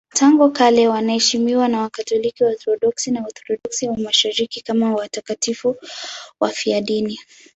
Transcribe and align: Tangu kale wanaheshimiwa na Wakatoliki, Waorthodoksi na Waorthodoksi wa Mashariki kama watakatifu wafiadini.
Tangu 0.13 0.51
kale 0.51 0.87
wanaheshimiwa 0.87 1.67
na 1.67 1.81
Wakatoliki, 1.81 2.43
Waorthodoksi 2.43 3.11
na 3.11 3.21
Waorthodoksi 3.21 3.87
wa 3.87 3.97
Mashariki 3.97 4.61
kama 4.61 4.93
watakatifu 4.95 5.75
wafiadini. 6.39 7.19